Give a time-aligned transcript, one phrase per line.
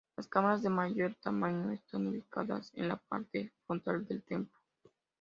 [0.17, 4.57] Las cámaras de mayor tamaño están ubicadas en la parte frontal del templo.